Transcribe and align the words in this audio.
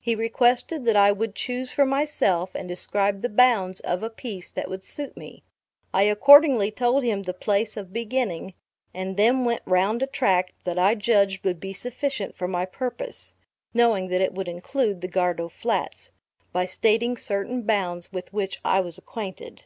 He 0.00 0.14
requested 0.16 0.86
that 0.86 0.96
I 0.96 1.12
would 1.12 1.34
choose 1.34 1.70
for 1.70 1.84
myself 1.84 2.54
and 2.54 2.66
describe 2.66 3.20
the 3.20 3.28
bounds 3.28 3.80
of 3.80 4.02
a 4.02 4.08
piece 4.08 4.50
that 4.50 4.70
would 4.70 4.82
suit 4.82 5.18
me. 5.18 5.42
I 5.92 6.04
accordingly 6.04 6.70
told 6.70 7.02
him 7.04 7.24
the 7.24 7.34
place 7.34 7.76
of 7.76 7.92
beginning, 7.92 8.54
and 8.94 9.18
then 9.18 9.44
went 9.44 9.60
round 9.66 10.02
a 10.02 10.06
tract 10.06 10.52
that 10.64 10.78
I 10.78 10.94
judged 10.94 11.44
would 11.44 11.60
be 11.60 11.74
sufficient 11.74 12.34
for 12.34 12.48
my 12.48 12.64
purpose, 12.64 13.34
(knowing 13.74 14.08
that 14.08 14.22
it 14.22 14.32
would 14.32 14.48
include 14.48 15.02
the 15.02 15.08
Gardow 15.08 15.50
Flats,) 15.52 16.10
by 16.54 16.64
stating 16.64 17.18
certain 17.18 17.60
bounds 17.60 18.10
with 18.10 18.32
which 18.32 18.58
I 18.64 18.80
was 18.80 18.96
acquainted. 18.96 19.64